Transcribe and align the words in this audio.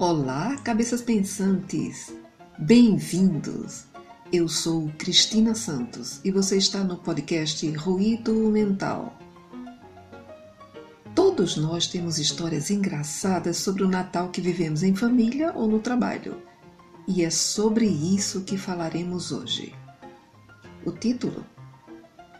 Olá, 0.00 0.56
cabeças 0.64 1.02
pensantes! 1.02 2.10
Bem-vindos! 2.58 3.84
Eu 4.32 4.48
sou 4.48 4.90
Cristina 4.96 5.54
Santos 5.54 6.22
e 6.24 6.30
você 6.30 6.56
está 6.56 6.82
no 6.82 6.96
podcast 6.96 7.70
Ruído 7.72 8.32
Mental. 8.48 9.14
Todos 11.14 11.58
nós 11.58 11.86
temos 11.86 12.18
histórias 12.18 12.70
engraçadas 12.70 13.58
sobre 13.58 13.82
o 13.82 13.88
Natal 13.88 14.30
que 14.30 14.40
vivemos 14.40 14.82
em 14.82 14.96
família 14.96 15.52
ou 15.54 15.68
no 15.68 15.80
trabalho. 15.80 16.40
E 17.06 17.22
é 17.22 17.28
sobre 17.28 17.84
isso 17.84 18.40
que 18.40 18.56
falaremos 18.56 19.30
hoje. 19.30 19.74
O 20.82 20.92
título: 20.92 21.44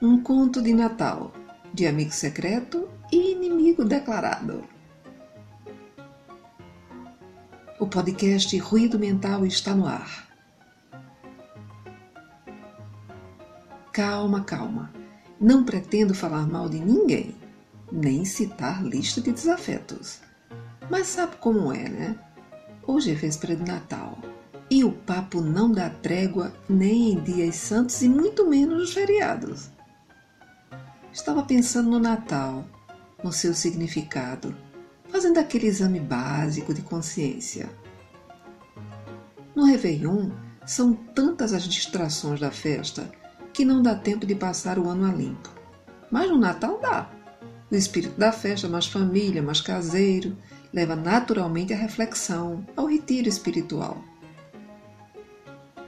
Um 0.01 0.23
conto 0.23 0.63
de 0.63 0.73
Natal, 0.73 1.31
de 1.75 1.87
amigo 1.87 2.13
secreto 2.13 2.89
e 3.13 3.33
inimigo 3.33 3.85
declarado. 3.85 4.65
O 7.81 7.87
podcast 7.87 8.59
Ruído 8.59 8.99
Mental 8.99 9.47
está 9.47 9.75
no 9.75 9.87
ar. 9.87 10.29
Calma, 13.91 14.45
calma. 14.45 14.93
Não 15.41 15.65
pretendo 15.65 16.13
falar 16.13 16.47
mal 16.47 16.69
de 16.69 16.79
ninguém, 16.79 17.35
nem 17.91 18.23
citar 18.27 18.85
lista 18.85 19.23
de 19.23 19.33
desafetos. 19.33 20.21
Mas 20.91 21.07
sabe 21.07 21.37
como 21.37 21.73
é, 21.73 21.89
né? 21.89 22.19
Hoje 22.87 23.13
é 23.13 23.15
véspera 23.15 23.57
de 23.57 23.65
Natal 23.65 24.19
e 24.71 24.85
o 24.85 24.93
papo 24.93 25.41
não 25.41 25.73
dá 25.73 25.89
trégua 25.89 26.53
nem 26.69 27.15
em 27.15 27.21
dias 27.23 27.57
santos 27.57 28.03
e 28.03 28.11
muito 28.11 28.47
menos 28.47 28.79
nos 28.79 28.93
feriados. 28.93 29.71
Estava 31.11 31.43
pensando 31.45 31.89
no 31.89 31.99
Natal, 31.99 32.63
no 33.25 33.33
seu 33.33 33.55
significado, 33.55 34.55
fazendo 35.11 35.39
aquele 35.39 35.67
exame 35.67 35.99
básico 35.99 36.73
de 36.73 36.83
consciência. 36.83 37.69
No 39.55 39.65
Réveillon, 39.65 40.31
são 40.65 40.93
tantas 40.93 41.53
as 41.53 41.65
distrações 41.65 42.39
da 42.39 42.51
festa 42.51 43.11
que 43.53 43.65
não 43.65 43.83
dá 43.83 43.95
tempo 43.95 44.25
de 44.25 44.35
passar 44.35 44.79
o 44.79 44.89
ano 44.89 45.07
a 45.07 45.13
limpo. 45.13 45.51
Mas 46.11 46.29
no 46.29 46.39
Natal 46.39 46.79
dá. 46.81 47.11
O 47.71 47.75
espírito 47.75 48.19
da 48.19 48.33
festa, 48.33 48.69
mais 48.69 48.87
família, 48.87 49.43
mais 49.43 49.61
caseiro, 49.61 50.37
leva 50.73 50.95
naturalmente 50.95 51.73
à 51.73 51.77
reflexão, 51.77 52.65
ao 52.77 52.87
retiro 52.87 53.29
espiritual. 53.29 54.03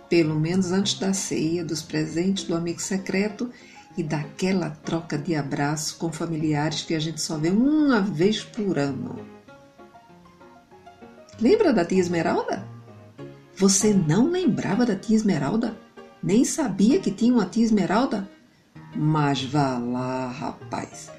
Pelo 0.08 0.38
menos 0.38 0.72
antes 0.72 0.98
da 0.98 1.12
ceia, 1.12 1.64
dos 1.64 1.82
presentes 1.82 2.44
do 2.44 2.54
amigo 2.54 2.80
secreto 2.80 3.50
e 3.96 4.02
daquela 4.02 4.70
troca 4.70 5.16
de 5.18 5.34
abraço 5.34 5.96
com 5.98 6.12
familiares 6.12 6.82
que 6.82 6.94
a 6.94 7.00
gente 7.00 7.20
só 7.20 7.36
vê 7.36 7.50
uma 7.50 8.00
vez 8.00 8.42
por 8.42 8.78
ano. 8.78 9.26
Lembra 11.40 11.72
da 11.72 11.84
tia 11.84 12.00
Esmeralda? 12.00 12.66
Você 13.62 13.94
não 13.94 14.28
lembrava 14.28 14.84
da 14.84 14.96
tia 14.96 15.14
Esmeralda? 15.14 15.78
Nem 16.20 16.44
sabia 16.44 16.98
que 16.98 17.12
tinha 17.12 17.32
uma 17.32 17.46
tia 17.46 17.62
Esmeralda? 17.62 18.28
Mas 18.92 19.44
vá 19.44 19.78
lá, 19.78 20.26
rapaz. 20.26 21.12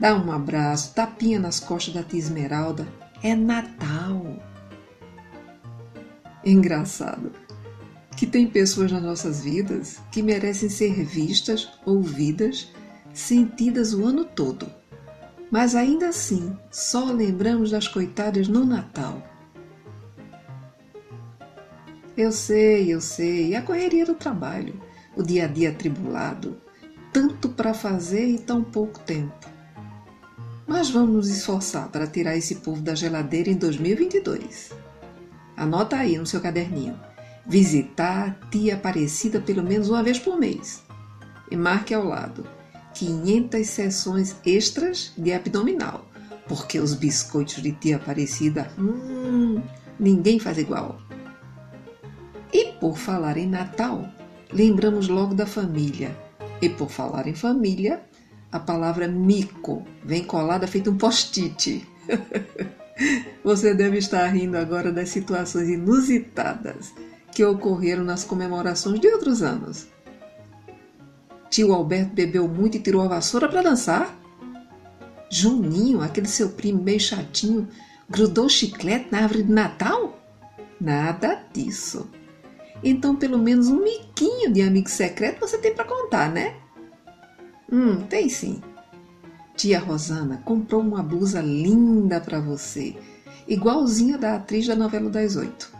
Dá 0.00 0.16
um 0.16 0.32
abraço, 0.32 0.94
tapinha 0.94 1.38
nas 1.38 1.60
costas 1.60 1.92
da 1.92 2.02
tia 2.02 2.18
Esmeralda. 2.18 2.88
É 3.22 3.36
Natal. 3.36 4.24
Engraçado 6.42 7.32
que 8.16 8.26
tem 8.26 8.46
pessoas 8.46 8.90
nas 8.90 9.02
nossas 9.02 9.42
vidas 9.42 10.00
que 10.10 10.22
merecem 10.22 10.70
ser 10.70 11.04
vistas, 11.04 11.68
ouvidas, 11.84 12.72
sentidas 13.12 13.92
o 13.92 14.06
ano 14.06 14.24
todo. 14.24 14.72
Mas 15.50 15.74
ainda 15.74 16.08
assim, 16.08 16.56
só 16.70 17.04
lembramos 17.04 17.72
das 17.72 17.86
coitadas 17.86 18.48
no 18.48 18.64
Natal. 18.64 19.33
Eu 22.16 22.30
sei, 22.30 22.92
eu 22.94 23.00
sei, 23.00 23.56
a 23.56 23.62
correria 23.62 24.06
do 24.06 24.14
trabalho, 24.14 24.80
o 25.16 25.22
dia 25.22 25.44
a 25.44 25.48
dia 25.48 25.70
atribulado, 25.70 26.56
tanto 27.12 27.48
para 27.48 27.74
fazer 27.74 28.26
e 28.26 28.38
tão 28.38 28.62
pouco 28.62 29.00
tempo. 29.00 29.48
Mas 30.66 30.90
vamos 30.90 31.10
nos 31.10 31.28
esforçar 31.28 31.88
para 31.88 32.06
tirar 32.06 32.36
esse 32.36 32.56
povo 32.56 32.80
da 32.80 32.94
geladeira 32.94 33.50
em 33.50 33.56
2022. 33.56 34.72
Anota 35.56 35.96
aí 35.96 36.16
no 36.16 36.26
seu 36.26 36.40
caderninho 36.40 36.98
visitar 37.46 38.28
a 38.28 38.48
tia 38.48 38.74
Aparecida 38.74 39.40
pelo 39.40 39.62
menos 39.62 39.88
uma 39.88 40.02
vez 40.02 40.18
por 40.18 40.38
mês. 40.38 40.82
E 41.50 41.56
marque 41.56 41.92
ao 41.92 42.04
lado 42.04 42.46
500 42.94 43.66
sessões 43.66 44.36
extras 44.46 45.12
de 45.16 45.32
abdominal, 45.32 46.06
porque 46.48 46.78
os 46.78 46.94
biscoitos 46.94 47.62
de 47.62 47.72
tia 47.72 47.96
Aparecida, 47.96 48.70
hum, 48.78 49.60
ninguém 49.98 50.38
faz 50.38 50.58
igual. 50.58 50.98
E 52.54 52.66
por 52.78 52.96
falar 52.96 53.36
em 53.36 53.48
Natal, 53.48 54.08
lembramos 54.52 55.08
logo 55.08 55.34
da 55.34 55.44
família. 55.44 56.16
E 56.62 56.68
por 56.68 56.88
falar 56.88 57.26
em 57.26 57.34
família, 57.34 58.00
a 58.52 58.60
palavra 58.60 59.08
mico 59.08 59.84
vem 60.04 60.22
colada 60.22 60.68
feito 60.68 60.92
um 60.92 60.96
post-it. 60.96 61.84
Você 63.42 63.74
deve 63.74 63.98
estar 63.98 64.24
rindo 64.28 64.56
agora 64.56 64.92
das 64.92 65.08
situações 65.08 65.68
inusitadas 65.68 66.94
que 67.32 67.44
ocorreram 67.44 68.04
nas 68.04 68.22
comemorações 68.22 69.00
de 69.00 69.08
outros 69.08 69.42
anos. 69.42 69.88
Tio 71.50 71.72
Alberto 71.72 72.14
bebeu 72.14 72.46
muito 72.46 72.76
e 72.76 72.80
tirou 72.80 73.02
a 73.02 73.08
vassoura 73.08 73.48
para 73.48 73.62
dançar? 73.62 74.16
Juninho, 75.28 76.00
aquele 76.00 76.28
seu 76.28 76.50
primo 76.50 76.80
meio 76.80 77.00
chatinho, 77.00 77.68
grudou 78.08 78.48
chiclete 78.48 79.08
na 79.10 79.22
árvore 79.22 79.42
de 79.42 79.52
Natal? 79.52 80.16
Nada 80.80 81.44
disso. 81.52 82.08
Então, 82.84 83.16
pelo 83.16 83.38
menos 83.38 83.68
um 83.68 83.82
miquinho 83.82 84.52
de 84.52 84.62
amigo 84.62 84.88
secreto 84.88 85.40
você 85.40 85.58
tem 85.58 85.74
para 85.74 85.84
contar, 85.84 86.30
né? 86.30 86.54
Hum, 87.72 88.02
tem 88.02 88.28
sim. 88.28 88.60
Tia 89.56 89.80
Rosana 89.80 90.42
comprou 90.44 90.82
uma 90.82 91.02
blusa 91.02 91.40
linda 91.40 92.20
para 92.20 92.40
você, 92.40 92.94
igualzinha 93.48 94.18
da 94.18 94.36
atriz 94.36 94.66
da 94.66 94.76
novela 94.76 95.08
das 95.08 95.34
oito 95.34 95.74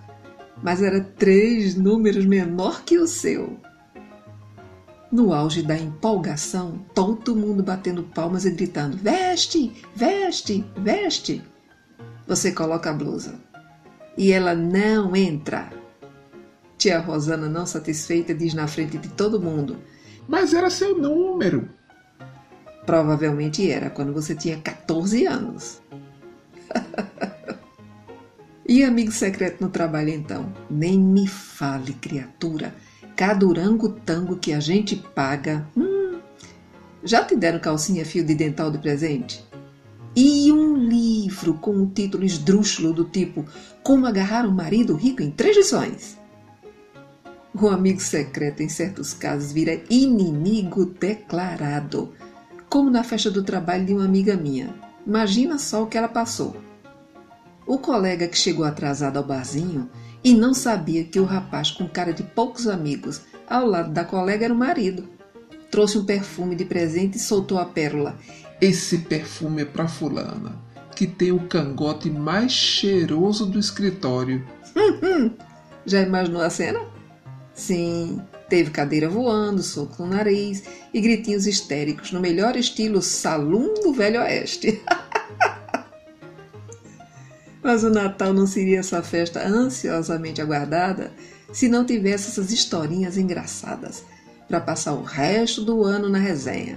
mas 0.65 0.83
era 0.83 1.01
três 1.01 1.75
números 1.75 2.25
menor 2.25 2.85
que 2.85 2.99
o 2.99 3.07
seu. 3.07 3.59
No 5.13 5.33
auge 5.33 5.63
da 5.63 5.77
empolgação, 5.77 6.81
todo 6.95 7.37
mundo 7.37 7.63
batendo 7.63 8.03
palmas 8.03 8.47
e 8.47 8.51
gritando: 8.51 8.97
Veste, 8.97 9.73
veste, 9.95 10.65
veste. 10.77 11.43
Você 12.27 12.51
coloca 12.51 12.91
a 12.91 12.95
blusa. 12.95 13.39
E 14.17 14.33
ela 14.33 14.55
não 14.55 15.15
entra. 15.15 15.71
Tia 16.85 16.99
Rosana, 16.99 17.49
não 17.49 17.65
satisfeita, 17.65 18.35
diz 18.35 18.53
na 18.53 18.67
frente 18.67 18.99
de 18.99 19.09
todo 19.09 19.41
mundo: 19.41 19.79
Mas 20.29 20.53
era 20.53 20.69
seu 20.69 20.99
número. 20.99 21.67
Provavelmente 22.85 23.71
era 23.71 23.89
quando 23.89 24.13
você 24.13 24.35
tinha 24.35 24.59
14 24.59 25.25
anos. 25.25 25.81
E 28.67 28.83
amigo 28.83 29.13
secreto 29.13 29.63
no 29.63 29.69
trabalho 29.69 30.09
então? 30.09 30.51
Nem 30.71 30.99
me 30.99 31.29
fale, 31.29 31.93
criatura. 31.93 32.75
Cada 33.15 33.47
tango 34.07 34.37
que 34.37 34.55
a 34.55 34.59
gente 34.59 34.97
paga. 34.97 35.69
Hum, 35.77 36.19
já 37.05 37.23
te 37.23 37.37
deram 37.37 37.59
calcinha 37.59 38.07
fio 38.07 38.25
de 38.25 38.35
dental 38.35 38.71
de 38.71 38.79
presente? 38.79 39.45
E 40.17 40.51
um 40.51 40.77
livro 40.77 41.55
com 41.55 41.77
o 41.77 41.87
título 41.87 42.25
esdrúxulo 42.25 42.95
do 42.95 43.05
tipo 43.05 43.45
Como 43.83 44.07
agarrar 44.07 44.47
um 44.47 44.51
marido 44.51 44.95
rico 44.95 45.23
em 45.23 45.31
três 45.31 45.57
lições. 45.57 46.24
O 47.57 47.69
amigo 47.69 48.01
secreto, 48.01 48.63
em 48.65 48.69
certos 48.69 49.15
casos, 49.15 49.53
vira 49.53 49.81
inimigo 49.89 50.87
declarado, 50.87 52.13
como 52.69 52.91
na 52.91 53.05
festa 53.05 53.31
do 53.31 53.45
trabalho 53.45 53.87
de 53.87 53.95
uma 53.95 54.05
amiga 54.05 54.37
minha. 54.37 54.75
Imagina 55.07 55.57
só 55.57 55.85
o 55.85 55.87
que 55.87 55.97
ela 55.97 56.09
passou. 56.09 56.57
O 57.65 57.79
colega 57.79 58.27
que 58.27 58.37
chegou 58.37 58.65
atrasado 58.65 59.19
ao 59.19 59.25
barzinho 59.25 59.89
e 60.25 60.35
não 60.35 60.53
sabia 60.53 61.05
que 61.05 61.21
o 61.21 61.25
rapaz 61.25 61.71
com 61.71 61.89
cara 61.89 62.13
de 62.13 62.25
poucos 62.25 62.67
amigos 62.67 63.21
ao 63.49 63.65
lado 63.65 63.93
da 63.93 64.05
colega 64.05 64.47
era 64.47 64.53
o 64.55 64.57
marido. 64.57 65.09
Trouxe 65.71 65.97
um 65.97 66.05
perfume 66.05 66.57
de 66.57 66.65
presente 66.65 67.19
e 67.19 67.21
soltou 67.21 67.59
a 67.59 67.65
pérola. 67.65 68.17
Esse 68.61 68.99
perfume 68.99 69.63
é 69.63 69.65
para 69.65 69.87
fulana, 69.87 70.61
que 70.97 71.07
tem 71.07 71.31
o 71.31 71.47
cangote 71.47 72.11
mais 72.11 72.51
cheiroso 72.51 73.47
do 73.47 73.61
escritório. 73.61 74.45
Já 75.87 76.01
imaginou 76.01 76.43
a 76.43 76.51
cena? 76.51 76.94
Sim, 77.55 78.21
teve 78.49 78.71
cadeira 78.71 79.09
voando, 79.09 79.63
soco 79.63 80.03
no 80.03 80.11
nariz 80.11 80.65
e 80.93 81.01
gritinhos 81.01 81.47
histéricos 81.47 82.11
no 82.11 82.21
melhor 82.21 82.57
estilo 82.57 83.01
salão 83.01 83.73
do 83.75 83.93
Velho 83.93 84.21
Oeste. 84.21 84.83
Mas 87.63 87.85
o 87.85 87.91
Natal 87.91 88.35
não 88.35 88.47
seria 88.47 88.81
essa 88.81 89.03
festa 89.03 89.47
ansiosamente 89.47 90.43
aguardada 90.43 91.13
se 91.53 91.69
não 91.69 91.87
tivesse 91.87 92.29
essas 92.29 92.51
historinhas 92.51 93.17
engraçadas 93.17 94.05
para 94.49 94.61
passar 94.61 94.93
o 94.93 95.03
resto 95.03 95.65
do 95.65 95.85
ano 95.85 96.09
na 96.09 96.19
resenha. 96.19 96.77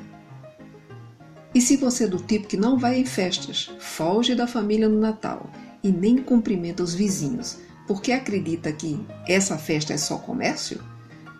E 1.54 1.60
se 1.60 1.76
você 1.76 2.04
é 2.04 2.08
do 2.08 2.20
tipo 2.20 2.48
que 2.48 2.56
não 2.56 2.78
vai 2.78 3.00
em 3.00 3.06
festas, 3.06 3.72
foge 3.80 4.36
da 4.36 4.46
família 4.46 4.88
no 4.88 5.00
Natal 5.00 5.50
e 5.84 5.90
nem 5.90 6.18
cumprimenta 6.18 6.84
os 6.84 6.94
vizinhos, 6.94 7.58
porque 7.88 8.12
acredita 8.12 8.72
que 8.72 9.00
essa 9.28 9.58
festa 9.58 9.94
é 9.94 9.98
só 9.98 10.18
comércio? 10.18 10.84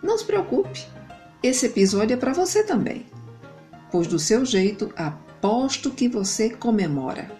Não 0.02 0.16
se 0.16 0.24
preocupe, 0.24 0.86
esse 1.42 1.66
episódio 1.66 2.14
é 2.14 2.16
para 2.16 2.32
você 2.32 2.64
também, 2.64 3.06
pois 3.92 4.06
do 4.08 4.18
seu 4.18 4.44
jeito 4.44 4.92
aposto 4.96 5.90
que 5.90 6.08
você 6.08 6.50
comemora. 6.50 7.30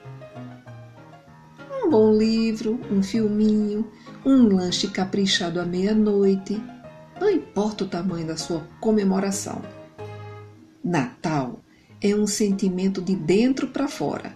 Um 1.83 1.91
bom 1.91 2.13
livro, 2.13 2.79
um 2.93 3.03
filminho, 3.03 3.91
um 4.25 4.55
lanche 4.55 4.89
caprichado 4.89 5.61
à 5.61 5.65
meia-noite, 5.65 6.63
não 7.21 7.31
importa 7.31 7.85
o 7.85 7.89
tamanho 7.89 8.27
da 8.27 8.37
sua 8.37 8.65
comemoração. 8.81 9.63
Natal 10.85 11.61
é 12.01 12.15
um 12.15 12.27
sentimento 12.27 13.03
de 13.03 13.17
dentro 13.17 13.69
para 13.69 13.89
fora. 13.89 14.33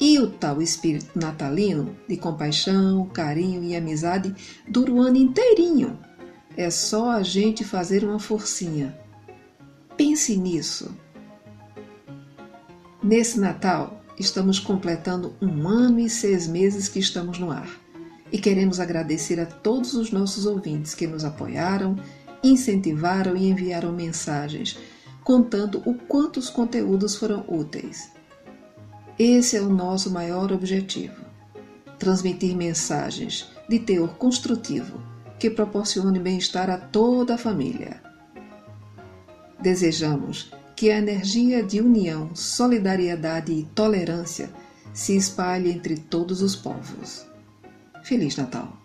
E 0.00 0.18
o 0.18 0.30
tal 0.30 0.62
espírito 0.62 1.18
natalino 1.18 1.94
de 2.08 2.16
compaixão, 2.16 3.06
carinho 3.08 3.62
e 3.62 3.76
amizade 3.76 4.34
dura 4.66 4.90
o 4.90 4.98
ano 4.98 5.18
inteirinho. 5.18 5.98
É 6.56 6.70
só 6.70 7.10
a 7.10 7.22
gente 7.22 7.64
fazer 7.64 8.02
uma 8.02 8.18
forcinha. 8.18 8.98
Pense 9.98 10.34
nisso. 10.36 10.90
Nesse 13.02 13.38
Natal, 13.38 14.02
estamos 14.18 14.58
completando 14.58 15.34
um 15.40 15.68
ano 15.68 16.00
e 16.00 16.08
seis 16.08 16.48
meses 16.48 16.88
que 16.88 16.98
estamos 16.98 17.38
no 17.38 17.50
ar. 17.50 17.68
E 18.32 18.38
queremos 18.38 18.80
agradecer 18.80 19.38
a 19.38 19.44
todos 19.44 19.92
os 19.92 20.10
nossos 20.10 20.46
ouvintes 20.46 20.94
que 20.94 21.06
nos 21.06 21.26
apoiaram, 21.26 21.96
incentivaram 22.42 23.36
e 23.36 23.50
enviaram 23.50 23.92
mensagens 23.92 24.78
contando 25.22 25.82
o 25.84 25.94
quanto 25.94 26.38
os 26.38 26.48
conteúdos 26.48 27.14
foram 27.14 27.44
úteis. 27.46 28.10
Esse 29.22 29.58
é 29.58 29.60
o 29.60 29.68
nosso 29.68 30.10
maior 30.10 30.50
objetivo: 30.50 31.26
transmitir 31.98 32.56
mensagens 32.56 33.50
de 33.68 33.78
teor 33.78 34.14
construtivo 34.14 34.98
que 35.38 35.50
proporcione 35.50 36.18
bem-estar 36.18 36.70
a 36.70 36.78
toda 36.78 37.34
a 37.34 37.38
família. 37.38 38.02
Desejamos 39.60 40.50
que 40.74 40.90
a 40.90 40.96
energia 40.96 41.62
de 41.62 41.82
união, 41.82 42.34
solidariedade 42.34 43.52
e 43.52 43.64
tolerância 43.74 44.48
se 44.94 45.14
espalhe 45.14 45.70
entre 45.70 45.98
todos 45.98 46.40
os 46.40 46.56
povos. 46.56 47.26
Feliz 48.02 48.38
Natal! 48.38 48.79